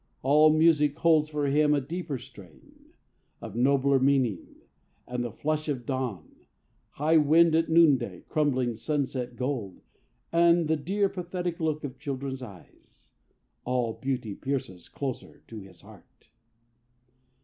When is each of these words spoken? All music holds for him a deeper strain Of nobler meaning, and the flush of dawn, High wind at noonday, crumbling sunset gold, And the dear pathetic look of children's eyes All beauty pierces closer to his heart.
All 0.23 0.51
music 0.51 0.97
holds 0.97 1.29
for 1.29 1.45
him 1.45 1.75
a 1.75 1.79
deeper 1.79 2.17
strain 2.17 2.93
Of 3.39 3.55
nobler 3.55 3.99
meaning, 3.99 4.47
and 5.05 5.23
the 5.23 5.29
flush 5.31 5.69
of 5.69 5.85
dawn, 5.85 6.47
High 6.89 7.17
wind 7.17 7.53
at 7.53 7.69
noonday, 7.69 8.23
crumbling 8.27 8.73
sunset 8.73 9.35
gold, 9.35 9.79
And 10.31 10.67
the 10.67 10.75
dear 10.75 11.07
pathetic 11.07 11.59
look 11.59 11.83
of 11.83 11.99
children's 11.99 12.41
eyes 12.41 13.11
All 13.63 13.93
beauty 13.93 14.33
pierces 14.33 14.89
closer 14.89 15.43
to 15.47 15.59
his 15.59 15.81
heart. 15.81 16.31